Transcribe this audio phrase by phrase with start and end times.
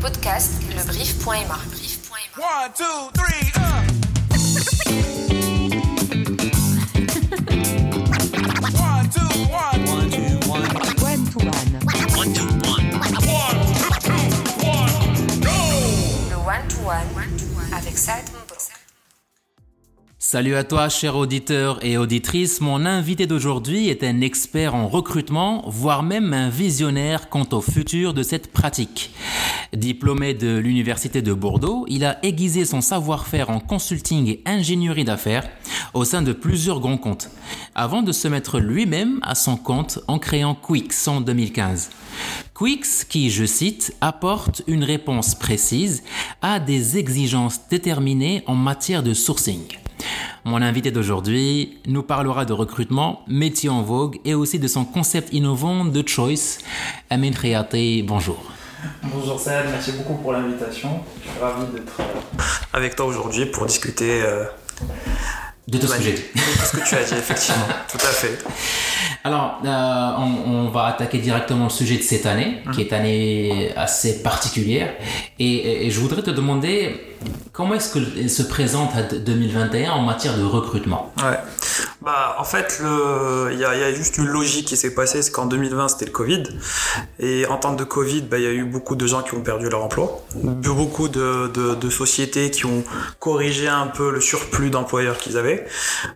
[0.00, 1.58] podcast lebrief.ma.
[2.36, 4.09] One, two, three, uh.
[20.32, 22.60] Salut à toi, cher auditeur et auditrice.
[22.60, 28.14] Mon invité d'aujourd'hui est un expert en recrutement, voire même un visionnaire quant au futur
[28.14, 29.10] de cette pratique.
[29.72, 35.48] Diplômé de l'Université de Bordeaux, il a aiguisé son savoir-faire en consulting et ingénierie d'affaires
[35.94, 37.28] au sein de plusieurs grands comptes,
[37.74, 41.90] avant de se mettre lui-même à son compte en créant Quix en 2015.
[42.54, 46.04] Quix qui, je cite, apporte une réponse précise
[46.40, 49.79] à des exigences déterminées en matière de sourcing.
[50.44, 55.32] Mon invité d'aujourd'hui nous parlera de recrutement, métier en vogue et aussi de son concept
[55.32, 56.58] innovant de choice.
[57.10, 58.50] Amin Khayati, bonjour.
[59.02, 61.00] Bonjour Sad, merci beaucoup pour l'invitation.
[61.24, 62.42] Je suis ravi d'être euh,
[62.72, 64.44] avec toi aujourd'hui pour discuter euh,
[65.68, 67.66] De de tout ce que tu as dit, effectivement.
[67.90, 68.38] Tout à fait.
[69.22, 73.70] Alors, euh, on, on va attaquer directement le sujet de cette année, qui est année
[73.76, 74.94] assez particulière.
[75.38, 77.00] Et, et je voudrais te demander
[77.52, 81.12] comment est-ce qu'elle se présente à 2021 en matière de recrutement?
[81.18, 81.38] Ouais.
[82.02, 85.46] Bah, en fait, il y, y a juste une logique qui s'est passée, c'est qu'en
[85.46, 86.44] 2020, c'était le Covid.
[87.18, 89.42] Et en temps de Covid, bah, il y a eu beaucoup de gens qui ont
[89.42, 90.22] perdu leur emploi.
[90.34, 92.84] Beaucoup de, de, de sociétés qui ont
[93.18, 95.66] corrigé un peu le surplus d'employeurs qu'ils avaient.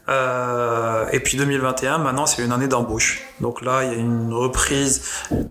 [0.08, 3.22] Euh, et puis 2021, maintenant, c'est une année d'embauche.
[3.40, 5.02] Donc là, il y a une reprise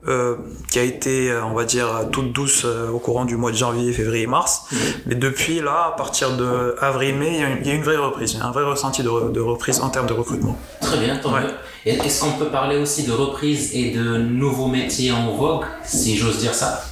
[0.08, 0.36] euh,
[0.72, 3.58] qui a été, euh, on va dire, toute douce euh, au courant du mois de
[3.58, 4.62] janvier, février, mars.
[5.06, 7.84] Mais depuis là, à partir de avril-mai, il y a une- il y, a une
[7.84, 10.14] vraie reprise, il y a un vrai ressenti de, re- de reprise en termes de
[10.14, 10.58] recrutement.
[10.81, 11.42] Très bien, tant Ouais.
[11.86, 16.38] Est-ce qu'on peut parler aussi de reprise et de nouveaux métiers en vogue, si j'ose
[16.38, 16.86] dire ça?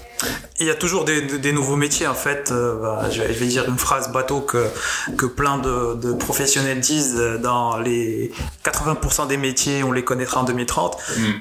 [0.62, 2.52] Il y a toujours des, des- des nouveaux métiers en fait.
[2.52, 4.64] euh, bah, je, vais, dire une phrase bateau que,
[5.18, 8.32] que plein de, de professionnels disent euh, dans les
[8.64, 10.98] 80% des métiers, on les connaîtra en 2030.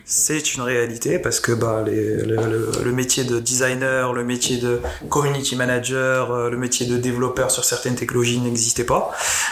[0.07, 4.57] C'est une réalité parce que bah, les- le, le- le métier de designer, le métier
[4.57, 4.81] de
[5.11, 9.11] community manager, euh, le métier de développeur sur certaines technologies n'existait pas.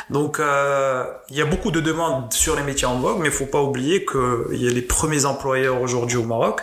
[0.08, 3.34] Donc euh, il y a beaucoup de demandes sur les métiers en vogue, mais il
[3.34, 6.62] faut pas oublier que il y a les premiers employeurs aujourd'hui au Maroc,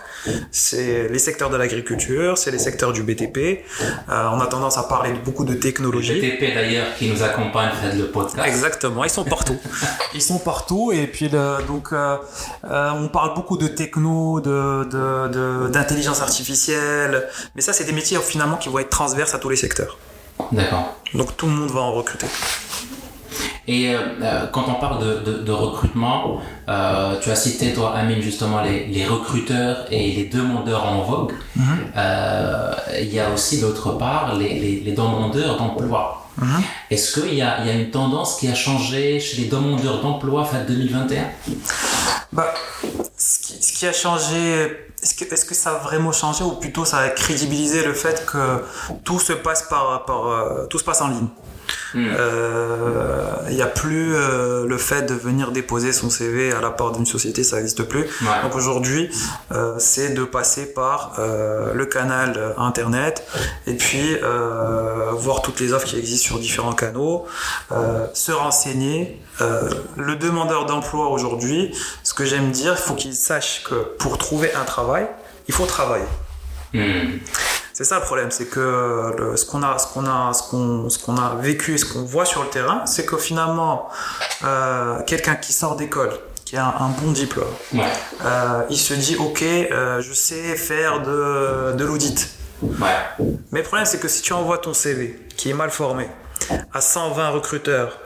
[0.52, 3.38] c'est les secteurs de l'agriculture, c'est les secteurs du BTP.
[4.10, 6.20] Euh, on a tendance à parler de beaucoup de Le technologies.
[6.20, 8.48] GTP d'ailleurs qui nous accompagne le podcast.
[8.48, 9.58] Exactement, ils sont partout.
[10.16, 12.18] ils sont partout et puis le- donc euh,
[12.66, 18.58] euh, on parle beaucoup de techno, de- d'intelligence artificielle, mais ça c'est des métiers finalement
[18.58, 19.98] qui vont être transverses à tous les secteurs.
[20.52, 20.96] D'accord.
[21.14, 22.28] Donc tout le monde va en recruter.
[23.68, 26.40] Et euh, euh, quand on parle de, de- de recrutement,
[26.70, 31.34] euh, tu as cité toi, Amine, justement les, les recruteurs et les demandeurs en vogue.
[31.98, 36.22] Euh, Il y a aussi d'autre part les, les- les demandeurs d'emploi.
[36.92, 40.60] Est-ce qu'il y y a une tendance qui a changé chez les demandeurs d'emploi fin
[40.68, 41.24] 2021
[42.34, 42.54] Bah,
[43.18, 44.44] ce qui, ce qui a changé,
[45.02, 48.26] est-ce que, est-ce que ça a vraiment changé ou plutôt ça a crédibilisé le fait
[48.26, 48.64] que
[49.06, 51.28] tout se passe par, par euh, tout se passe en ligne?
[51.96, 56.72] Euh, Il n'y a plus euh, le fait de venir déposer son CV à la
[56.72, 58.02] porte d'une société, ça n'existe plus.
[58.02, 58.42] Ouais.
[58.44, 59.10] Donc aujourd'hui,
[59.52, 63.24] euh, c'est de passer par euh, le canal euh, internet
[63.68, 67.26] et puis euh, voir toutes les offres qui existent sur différents canaux,
[67.72, 69.22] euh, se renseigner.
[69.42, 71.74] Euh, le demandeur d'emploi aujourd'hui,
[72.04, 75.08] ce que j'aime dire, il faut qu'il sache que pour trouver un travail,
[75.48, 76.06] il faut travailler.
[76.74, 77.20] Hmm.
[77.78, 80.90] C'est ça le problème, c'est que le- ce qu'on a, ce qu'on a, ce qu'on,
[80.90, 83.90] ce qu'on a vécu, et ce qu'on voit sur le terrain, c'est que finalement,
[84.46, 86.14] euh, quelqu'un qui sort d'école,
[86.46, 87.84] qui a un, un bon diplôme, Ouais.
[88.24, 92.30] euh, il se dit ok, euh, je sais faire de, de l'audit.
[92.62, 92.88] Ouais.
[93.52, 96.08] Mais le problème, c'est que si tu envoies ton CV, qui est mal formé,
[96.74, 98.00] à 120 recruteurs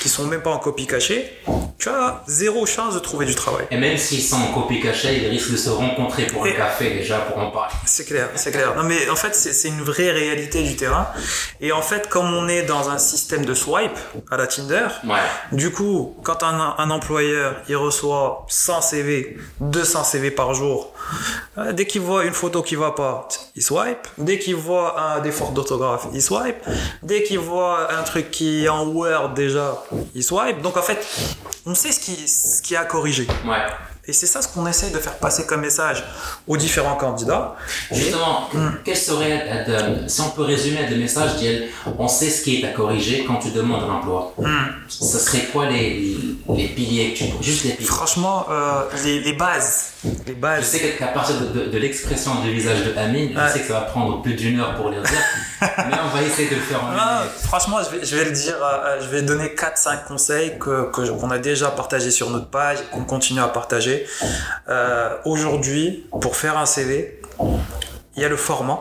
[0.00, 1.38] qui sont même pas en copie cachée,
[1.78, 3.66] tu as zéro chance de trouver du travail.
[3.70, 6.54] Et même s'ils sont en copie cachée, ils risquent de se rencontrer pour un Et-
[6.54, 7.72] café déjà pour en parler.
[7.86, 8.74] C'est clair, c'est clair.
[8.76, 11.08] Non mais en fait c'est une vraie réalité du terrain.
[11.60, 13.98] Et en fait comme on est dans un système de swipe
[14.30, 15.16] à la Tinder, Ouais.
[15.52, 20.92] du coup quand un, un employeur il reçoit 100 CV, 200 CV par jour,
[21.58, 24.06] euh, dès qu'il voit une photo qui va pas, il swipe.
[24.18, 26.56] Dès qu'il voit un des fautes d'orthographe, il swipe.
[27.02, 29.51] Dès qu'il voit un truc qui est en Word déjà,
[30.14, 30.60] il swipe.
[30.62, 31.04] Donc en fait
[31.66, 33.26] on sait ce qui, ce qui est à corriger.
[33.46, 33.58] Ouais.
[34.04, 36.02] Et c'est ça ce qu'on essaye de faire passer comme message
[36.48, 37.54] aux différents candidats.
[37.92, 38.70] Et- Justement, Hmm.
[38.84, 39.64] quel serait,
[40.08, 41.68] si on peut résumer le message, Diel,
[41.98, 44.34] on sait ce qui est à corriger quand tu demandes un emploi.
[44.38, 44.72] Hmm.
[44.88, 46.16] Ce serait quoi les,
[46.52, 47.88] les piliers que tu Juste les piliers.
[47.88, 52.50] Franchement, euh, les, les bases, Les Je sais qu'à partir de, de- de l'expression du
[52.52, 53.44] visage de Amine, Ouais.
[53.46, 55.20] je sais que ça va prendre plus d'une heure pour les dire,
[55.60, 57.30] mais on va essayer de le faire en minute.
[57.44, 61.08] franchement, je vais, je vais le dire, euh, je vais donner 4-5 conseils que, que-
[61.08, 64.04] qu'on a déjà partagés sur notre page et qu'on continue à partager.
[64.68, 67.20] Euh, Aujourd'hui, pour faire un CV,
[68.16, 68.80] il y a le format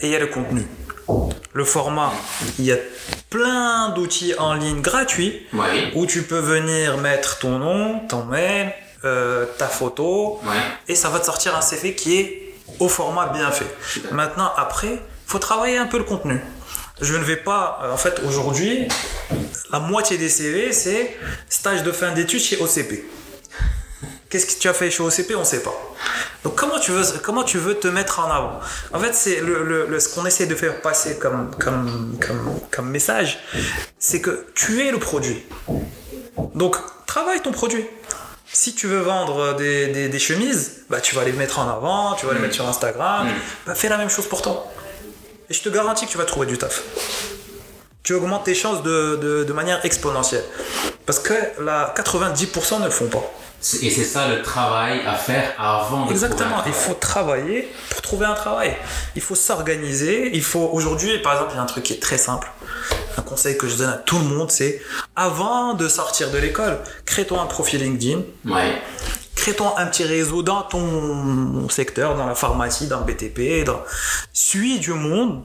[0.00, 0.66] et il y a le contenu.
[1.52, 2.10] Le format,
[2.58, 2.76] il y a
[3.28, 8.72] plein d'outils en ligne gratuits Oui, où tu peux venir mettre ton nom, ton mail,
[9.04, 10.50] euh, ta photo, ouais.
[10.88, 13.66] et ça va te sortir un CV qui est au format bien fait.
[14.12, 16.40] Maintenant, après, faut travailler un peu le contenu.
[17.00, 18.86] Je ne vais pas, euh, en fait, aujourd'hui,
[19.70, 21.16] la moitié des CV, c'est
[21.48, 23.04] stage de fin d'études chez OCP.
[24.28, 25.74] Qu'est-ce que tu as fait chez OCP On ne sait pas.
[26.44, 28.60] Donc comment tu veux, comment tu veux te mettre en avant?
[28.94, 32.60] En fait, c'est le, le- le- ce qu'on essaie de faire passer comme, comme, comme,
[32.70, 33.38] comme message,
[33.98, 35.44] c'est que tu es le produit.
[36.54, 36.76] Donc
[37.06, 37.84] travaille ton produit.
[38.52, 42.14] Si tu veux vendre des, des, des chemises, bah, tu vas les mettre en avant,
[42.14, 43.28] tu vas les mettre sur Instagram,
[43.66, 44.66] bah, fais la même chose pour toi.
[45.48, 46.82] Et je te garantis que tu vas trouver du taf.
[48.02, 50.44] Tu augmentes tes chances de, de, de manière exponentielle.
[51.06, 53.22] Parce que là, 90% ne le font pas.
[53.80, 57.68] Et c'est ça le travail à faire avant de Exactement, trouver un il faut travailler
[57.90, 58.76] pour trouver un travail.
[59.14, 62.02] Il faut s'organiser, il faut aujourd'hui, par exemple, il y a un truc qui est
[62.02, 62.50] très simple.
[63.18, 64.80] Un conseil que je donne à tout le monde, c'est
[65.16, 68.80] avant de sortir de l'école, crée-toi un profil LinkedIn, Ouais.
[69.36, 73.80] crée-toi un petit réseau dans ton secteur, dans la pharmacie, dans le BTP, dans...
[74.32, 75.42] suis du monde.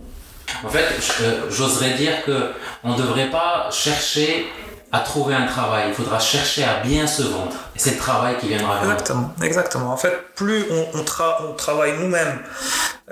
[0.63, 0.85] En fait,
[1.21, 2.51] euh, j'oserais dire que
[2.83, 4.47] on ne devrait pas chercher
[4.91, 5.85] à trouver un travail.
[5.89, 7.51] Il faudra chercher à bien se vendre.
[7.75, 8.79] Et c'est le travail qui viendra.
[8.81, 9.91] Exactement, exactement.
[9.91, 12.39] En fait, plus on, on, tra- on travaille nous-mêmes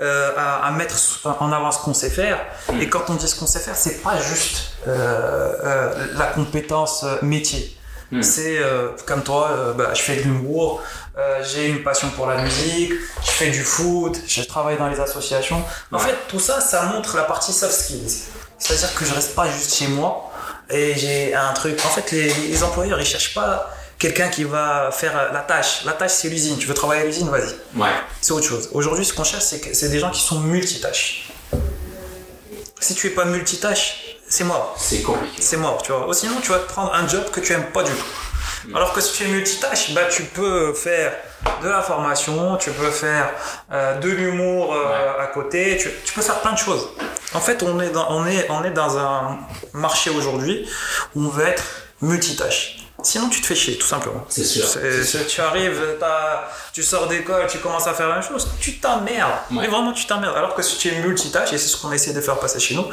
[0.00, 0.94] euh, à, à mettre
[1.40, 2.38] en avant ce qu'on sait faire,
[2.80, 7.04] et quand on dit ce qu'on sait faire, c'est pas juste euh, euh, la compétence
[7.22, 7.76] métier.
[8.12, 8.22] Mm.
[8.22, 8.58] C'est
[9.06, 10.80] comme toi, bah, je fais de l'humour,
[11.42, 12.92] j'ai une passion pour la musique,
[13.24, 15.62] je fais du foot, je travaille dans les associations.
[15.90, 16.02] En Ouais.
[16.04, 18.22] fait, tout ça, ça montre la partie soft skills.
[18.58, 20.25] C'est-à-dire que je reste pas juste chez moi
[20.70, 21.78] et j'ai un truc.
[21.84, 25.84] En fait, les, les employeurs, ils cherchent pas quelqu'un qui va faire la tâche.
[25.84, 26.58] La tâche, c'est l'usine.
[26.58, 27.54] Tu veux travailler à l'usine, vas-y.
[27.80, 27.88] Ouais.
[28.20, 28.68] C'est autre chose.
[28.72, 31.28] Aujourd'hui, ce qu'on cherche, c'est des gens qui sont multitâches.
[32.80, 34.76] Si tu es pas multitâche, c'est mort.
[34.78, 35.40] C'est compliqué.
[35.40, 36.08] C'est mort, tu vois.
[36.08, 38.74] Ou sinon, tu vas te prendre un job que tu aimes pas du tout.
[38.74, 41.12] Alors que si tu es multitâche, bah, tu peux faire
[41.62, 43.30] de la formation, tu peux faire
[43.72, 46.88] euh, de l'humour euh, à côté, tu, tu peux faire plein de choses.
[47.36, 49.38] En fait, on est dans, on est, on est dans un
[49.74, 50.66] marché aujourd'hui
[51.14, 51.64] où on veut être
[52.00, 52.78] multitâche.
[53.02, 54.24] Sinon, tu te fais chier, tout simplement.
[54.28, 54.66] C'est sûr.
[55.28, 55.80] Tu arrives,
[56.72, 59.30] tu sors d'école, tu commences à faire la même chose, tu t'emmerdes.
[59.50, 59.58] Ouais.
[59.60, 60.34] Mais vraiment, tu t'emmerdes.
[60.34, 62.74] Alors que si tu es multitâche, et c'est ce qu'on essaie de faire passer chez
[62.74, 62.86] nous,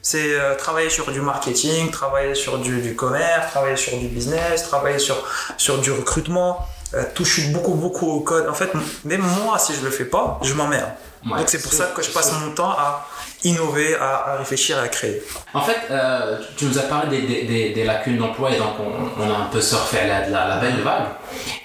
[0.00, 4.62] c'est euh, travailler sur du marketing, travailler sur du, du commerce, travailler sur du business,
[4.62, 5.16] travailler sur,
[5.56, 8.48] sur du recrutement, euh, toucher beaucoup, beaucoup au code.
[8.48, 8.70] En fait,
[9.04, 10.90] même moi, si je le fais pas, je m'emmerde.
[11.28, 13.06] Ouais, Donc c'est pour ça que je passe mon temps à
[13.42, 15.20] innover, à, à réfléchir, à créer.
[15.52, 18.74] En fait, euh, tu nous as parlé des, des, des, des lacunes d'emploi et donc
[18.78, 21.06] on, on a un peu surfé la, la, la belle vague.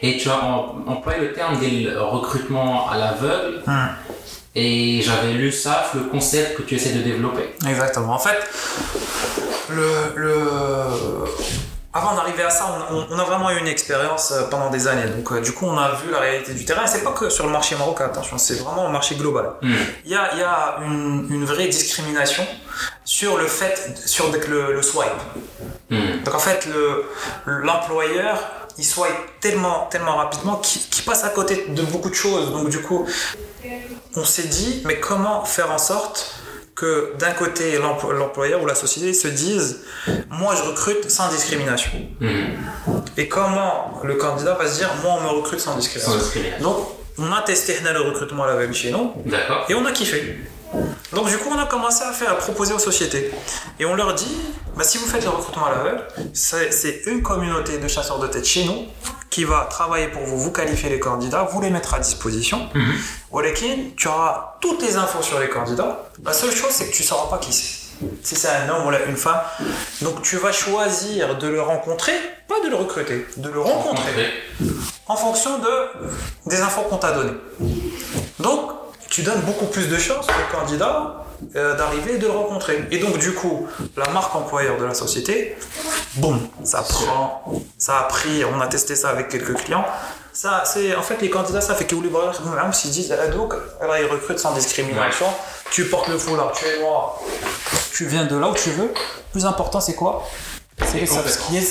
[0.02, 3.62] Et tu as em- employé le terme des recrutements à l'aveugle.
[3.68, 3.88] Hmm.
[4.56, 7.56] Et j'avais lu ça, le concept que tu essaies de développer.
[7.68, 8.14] Exactement.
[8.14, 8.38] En fait,
[9.70, 10.34] le, le...
[11.94, 15.06] avant d'arriver à ça, on, a vraiment eu une expérience euh, pendant des années.
[15.08, 16.84] Donc, euh, du coup, on a vu la réalité du terrain.
[16.86, 19.52] Et c'est pas que sur le marché marocain, attention, c'est vraiment le marché global.
[19.62, 19.74] Hmm.
[20.04, 22.46] Il y a, il y a une, une vraie discrimination
[23.06, 25.22] sur le fait, sur le, le swipe.
[25.92, 26.24] Hmm.
[26.24, 27.06] Donc en fait, le-
[27.46, 28.40] l'employeur,
[28.80, 32.52] il swipe tellement, tellement rapidement qu'il qu'il passe à côté de beaucoup de choses.
[32.52, 33.06] Donc du coup,
[34.16, 36.36] on s'est dit, mais comment faire en sorte
[36.76, 39.82] que d'un côté, l'empl- l'employeur ou la société se dise,
[40.30, 41.92] moi je recrute sans discrimination.
[42.20, 42.98] Hmm.
[43.18, 46.64] Et comment le candidat va se dire, moi on me recrute sans Sans discrimination.
[46.64, 46.88] Donc,
[47.20, 49.12] on a testé le recrutement à la veille chez nous,
[49.70, 50.38] et on a kiffé.
[51.12, 53.30] Donc du coup, on a commencé à faire, à proposer aux sociétés.
[53.80, 54.36] Et on leur dit,
[54.76, 56.04] bah, si vous faites le recrutement à l'aveugle,
[56.34, 58.86] c'est une communauté de chasseurs de tête chez nous
[59.34, 62.70] qui va travailler pour vous, vous qualifier les candidats, vous les mettre à disposition.
[62.76, 62.94] Mhm.
[63.32, 66.06] Olekin, tu auras toutes les infos sur les candidats.
[66.24, 67.82] La seule chose, c'est que tu sauras pas qui c'est.
[68.22, 69.42] Si c'est un homme ou une femme.
[70.04, 72.14] Donc tu vas choisir de le rencontrer,
[72.48, 74.34] pas de le recruter, de le rencontrer
[75.08, 77.38] en fonction de, des infos qu'on t'a données.
[78.40, 78.72] Donc,
[79.14, 81.24] tu donnes beaucoup plus de chances au candidat
[81.56, 82.84] euh, d'arriver et de le rencontrer.
[82.90, 85.56] Et donc, du coup, la marque employeur de la société,
[86.16, 87.44] boum, ça prend,
[87.78, 89.86] ça a pris, on a testé ça avec quelques clients.
[90.34, 93.28] Ça, c'est, en fait, les candidats, ça fait qu'ils voulaient voir, même s'ils disent, ah,
[93.28, 95.28] donc, là, ils recrutent sans discrimination,
[95.70, 97.20] tu portes le foulard, tu es noir,
[97.94, 98.92] tu viens de là où tu veux.
[99.32, 100.28] Plus important, c'est quoi?
[100.88, 101.68] C'est les soft skills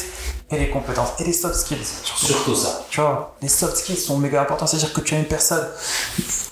[0.53, 1.87] et les compétences et les soft skills.
[2.15, 2.83] Surtout ça.
[2.91, 4.67] Tu vois, les soft skills sont méga importants.
[4.67, 5.67] C'est-à-dire que tu as une personne,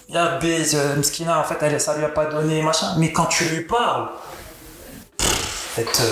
[0.08, 2.94] il y a B, euh, Mskina, en fait, elle, ça lui a pas donné, machin.
[2.98, 4.08] Mais quand tu lui parles,
[5.76, 6.02] elle te,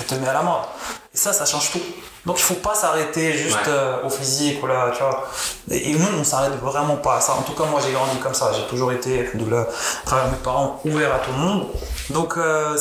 [0.00, 0.72] elle te met à la mort.
[1.12, 1.80] Et ça, ça change tout.
[2.26, 3.68] Donc il faut pas s'arrêter juste Ouais.
[3.72, 5.26] euh, au physique ou là, tu vois.
[5.70, 7.32] Et, et nous, on s'arrête vraiment pas à ça.
[7.32, 8.52] En tout cas, moi, j'ai grandi comme ça.
[8.54, 9.62] J'ai toujours été, de là,
[10.02, 11.66] à travers mes parents, ouvert à tout le monde.
[12.10, 12.76] Donc euh,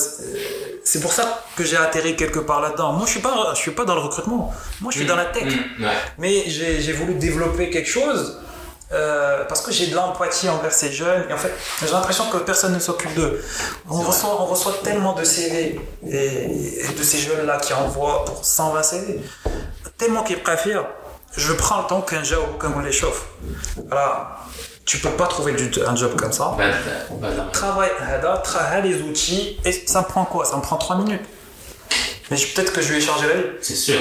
[0.91, 1.25] c'est- pour ça
[1.55, 2.93] que j'ai atterri quelque part là-dedans.
[2.93, 4.53] Moi, je suis pas, je suis pas dans le recrutement.
[4.81, 5.43] Moi, je suis dans la tech.
[5.45, 5.89] Mm, ouais.
[6.17, 8.39] Mais j'ai j'ai voulu développer quelque chose
[8.93, 11.23] euh, parce que j'ai de l'empathie envers ces jeunes.
[11.29, 13.43] Et en fait, j'ai l'impression que personne ne s'occupe d'eux.
[13.89, 18.45] On reçoit, on reçoit tellement de CV et, et de ces jeunes-là qui envoient pour
[18.45, 19.19] 120 CV.
[19.97, 20.87] Tellement qu'ils préfèrent.
[21.35, 22.23] Je prends le temps qu'un
[22.59, 23.25] qu'un les chauffe.
[23.89, 24.37] Voilà.
[24.87, 26.55] Tu peux pas trouver du- un job comme ça.
[26.57, 26.63] Bah,
[27.21, 29.57] bah, bah, Travaille, les outils.
[29.65, 30.45] Et ça me prend quoi?
[30.45, 31.21] Ça me prend 3 minutes.
[32.31, 33.43] Mais peut-être que je vais changer la vie.
[33.61, 33.99] C'est sûr.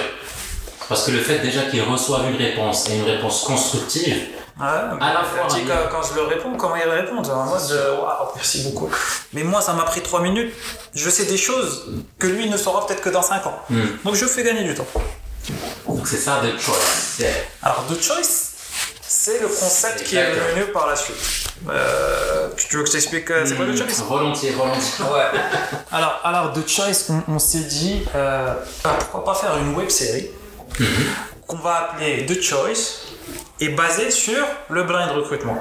[0.89, 4.17] Parce que le fait déjà qu'ils reçoivent une réponse et une réponse constructive,
[4.59, 7.29] Ouais, À la fois, il- quand, quand je leur réponds, comment ils répondent?
[7.29, 8.89] En mode, euh, Waouh, merci beaucoup.
[9.35, 10.55] Mais moi, ça m'a pris 3 minutes.
[10.95, 11.85] Je sais des choses
[12.19, 13.59] que lui ne saura peut-être que dans 5 ans.
[13.69, 13.83] Hmm.
[14.03, 14.87] Donc je fais gagner du temps.
[15.87, 17.23] donc c'est ça the choice.
[17.63, 18.46] Alors, The Choice,
[19.27, 21.17] c'est le concept qui est venu par la suite.
[21.69, 25.05] Euh, tu veux que je t'explique euh, c'est quoi The Choice Volontiers, volontiers.
[25.13, 25.41] Ouais.
[25.91, 28.55] Alors, alors The Choice, on, on s'est dit, euh,
[28.85, 30.31] ah, pourquoi pas faire une web série
[31.49, 33.01] qu'on va appeler The Choice
[33.59, 35.61] et basée sur le blind recrutement.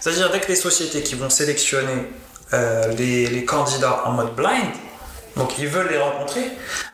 [0.00, 2.10] C'est-à-dire, dès que les sociétés qui vont sélectionner
[2.54, 4.72] euh, les, les candidats en mode blind,
[5.36, 6.42] donc ils veulent les rencontrer,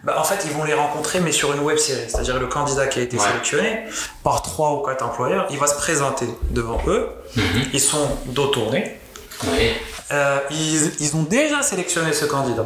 [0.02, 2.08] bah, en fait ils vont les rencontrer mais sur une web série.
[2.08, 3.24] C'est-à-dire le candidat qui a été Ouais.
[3.26, 3.84] sélectionné
[4.24, 7.42] par trois ou quatre employeurs, il va se présenter devant eux, Mhm.
[7.72, 8.98] ils sont dos tourné,
[9.44, 9.72] Oui.
[10.12, 12.64] euh, ils, ils ont déjà sélectionné ce candidat.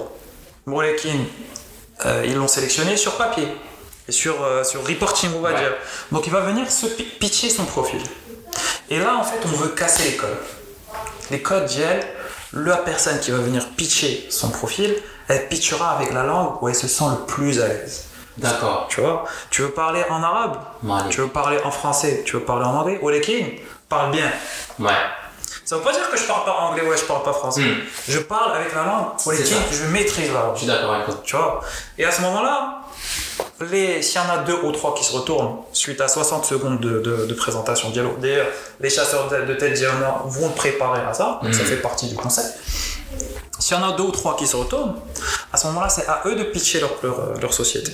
[0.66, 1.18] Molekin,
[2.06, 3.46] euh, ils l'ont sélectionné sur papier
[4.08, 5.58] et sur, euh, sur reporting, on va Ouais.
[5.58, 5.72] dire.
[6.12, 8.00] Donc il va venir se pi- pitcher son profil.
[8.90, 10.36] Et là, en fait, on veut casser les codes.
[11.30, 12.00] Les codes gel,
[12.52, 14.94] la personne qui va venir pitcher son profil,
[15.28, 18.04] elle pitchera avec la langue où elle se sent le plus à l'aise.
[18.36, 18.86] D'accord.
[18.88, 21.08] Tu vois, tu veux parler en arabe, Mali.
[21.10, 23.46] tu veux parler en français, tu veux parler en anglais, Olekin,
[23.88, 24.28] parle bien.
[24.80, 24.90] Ouais.
[25.64, 27.62] Ça veut pas dire que je parle pas anglais, ouais, je parle pas français.
[27.62, 27.76] Hmm.
[28.08, 29.30] Je parle avec la langue ça.
[29.70, 30.54] je maîtrise la langue.
[30.54, 31.20] Je suis d'accord avec toi.
[31.24, 31.60] Tu vois?
[31.96, 32.80] Et à ce moment-là,
[33.70, 36.80] les, s'il y en a deux ou trois qui se retournent suite à 60 secondes
[36.80, 38.48] de, de, de présentation dialogue, d'ailleurs,
[38.80, 41.66] les chasseurs de, de tête diamant vont préparer à ça, donc ça Mhm.
[41.68, 42.58] fait partie du concept.
[43.59, 44.97] S'il y en a deux ou trois qui se retournent,
[45.52, 47.92] à ce moment-là, c'est à eux de pitcher leur, leur, leur société.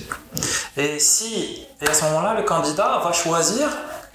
[0.77, 3.69] Et, si, et à ce moment-là, le candidat va choisir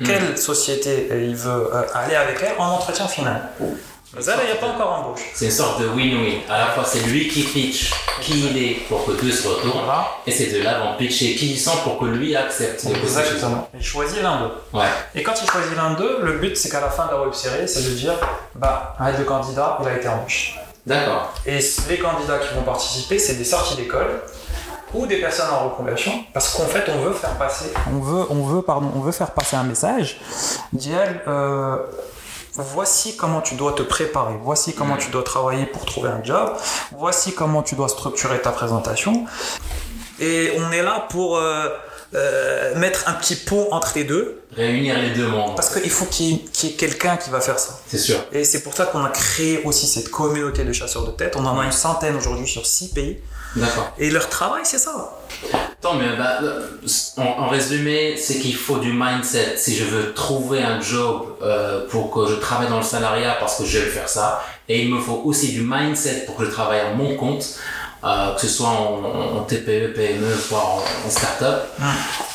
[0.04, 3.50] quelle société il veut euh, aller avec elle en entretien final.
[3.60, 5.22] Mais là, il n'y a pas encore embauche.
[5.34, 6.40] C'est une sorte de win-win.
[6.50, 9.84] À la fois, c'est lui qui pitch qui il est pour que deux se retournent.
[9.84, 10.08] Voilà.
[10.26, 12.86] Et ces deux-là vont pitcher qui ils sont pour que lui accepte.
[12.86, 13.70] Exactement.
[13.74, 14.52] Il choisit l'un d'eux.
[14.74, 14.88] Ouais.
[15.16, 17.34] Et quand il choisit l'un d'eux, le but c'est qu'à la fin de la web
[17.34, 18.14] série, c'est de dire
[18.56, 20.56] bah, un des candidats, il a été embauché.
[20.86, 21.34] D'accord.
[21.46, 24.22] Et les candidats qui vont participer, c'est des sorties d'école
[24.94, 29.32] ou des personnes en reconversion, parce qu'en fait, on veut faire passer, on veut, faire
[29.32, 30.22] passer un message.
[30.72, 31.78] Diel, euh,
[32.54, 36.54] voici comment tu dois te préparer, voici comment tu dois travailler pour trouver un job,
[36.98, 39.26] voici comment tu dois structurer ta présentation.
[40.20, 41.68] Et on est là pour euh,
[42.14, 45.56] euh, mettre un petit pont entre les deux, Réunir les deux mondes.
[45.56, 47.80] parce qu'il faut qu'il y ait, qu'il y ait quelqu'un qui va faire ça.
[47.88, 48.18] C'est sûr.
[48.32, 51.36] Et c'est pour ça qu'on a créé aussi cette communauté de chasseurs de tête.
[51.36, 53.20] On en a une centaine aujourd'hui sur six pays.
[53.56, 53.94] D'accord.
[53.98, 55.18] Et leur travail, c'est ça.
[55.82, 56.16] Tant mieux.
[56.18, 56.68] Bah, euh,
[57.18, 59.56] en, en résumé, c'est qu'il faut du mindset.
[59.58, 63.58] Si je veux trouver un job euh, pour que je travaille dans le salariat parce
[63.58, 66.52] que je vais faire ça, et il me faut aussi du mindset pour que je
[66.52, 67.46] travaille à mon compte,
[68.36, 71.64] que ce soit en, en TPE, PME, voire en, en start-up.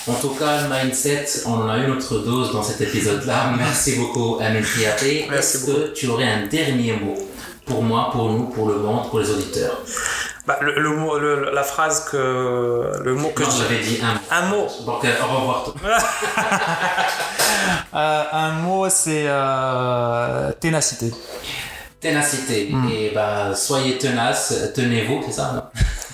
[0.08, 3.52] En tout cas, le mindset, on en a une autre dose dans cet épisode-là.
[3.56, 5.28] Merci beaucoup, Amin Triaté.
[5.32, 7.14] Est-ce que tu aurais un dernier mot
[7.66, 9.78] pour moi, pour nous, pour le monde, pour les auditeurs
[10.46, 12.90] Bah, le, le mot, le- la phrase que.
[13.04, 14.20] Le mot que j'avais dit un mot.
[14.30, 14.66] Un mot.
[14.86, 15.74] Donc, euh, au revoir.
[17.94, 21.12] Euh, un mot, c'est euh, ténacité.
[22.00, 22.72] Ténacité.
[22.90, 25.59] Et bah, soyez tenace, tenez-vous, c'est ça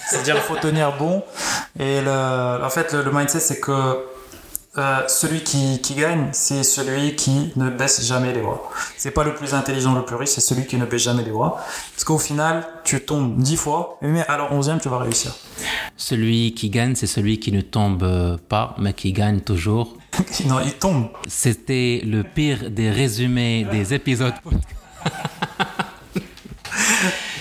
[0.08, 1.22] C'est-à-dire qu'il faut tenir bon.
[1.78, 4.04] Et le, en fait, le, le mindset, c'est que
[4.78, 8.60] euh, celui qui, qui gagne, c'est celui qui ne baisse jamais les bras.
[8.98, 11.30] C'est pas le plus intelligent, le plus riche, c'est celui qui ne baisse jamais les
[11.30, 11.64] bras.
[11.94, 15.34] Parce qu'au final, tu tombes dix fois, mais à la onzième, tu vas réussir.
[15.96, 19.96] Celui qui gagne, c'est celui qui ne tombe euh, pas, mais qui gagne toujours.
[20.46, 21.08] non, il tombe.
[21.26, 24.34] C'était le pire des résumés des épisodes.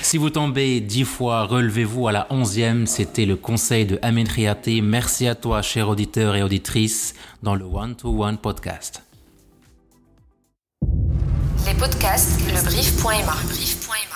[0.06, 2.86] Si vous tombez dix fois, relevez-vous à la onzième.
[2.86, 4.24] C'était le conseil de Amin.
[4.84, 9.02] Merci à toi, cher auditeur et auditrice, dans le One to One podcast.
[11.66, 14.15] Les podcasts, le.